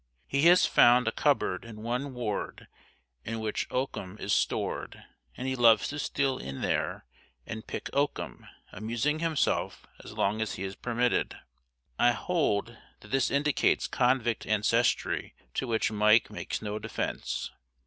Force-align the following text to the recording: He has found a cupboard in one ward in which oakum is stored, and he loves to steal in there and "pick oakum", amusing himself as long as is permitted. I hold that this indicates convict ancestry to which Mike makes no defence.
He 0.25 0.47
has 0.47 0.65
found 0.65 1.07
a 1.07 1.11
cupboard 1.11 1.63
in 1.63 1.83
one 1.83 2.15
ward 2.15 2.67
in 3.23 3.39
which 3.39 3.67
oakum 3.69 4.17
is 4.19 4.33
stored, 4.33 5.03
and 5.37 5.47
he 5.47 5.55
loves 5.55 5.87
to 5.89 5.99
steal 5.99 6.39
in 6.39 6.61
there 6.61 7.05
and 7.45 7.67
"pick 7.67 7.87
oakum", 7.93 8.47
amusing 8.71 9.19
himself 9.19 9.85
as 10.03 10.13
long 10.13 10.41
as 10.41 10.57
is 10.57 10.75
permitted. 10.75 11.37
I 11.99 12.13
hold 12.13 12.75
that 13.01 13.09
this 13.11 13.29
indicates 13.29 13.85
convict 13.85 14.47
ancestry 14.47 15.35
to 15.53 15.67
which 15.67 15.91
Mike 15.91 16.31
makes 16.31 16.63
no 16.63 16.79
defence. 16.79 17.51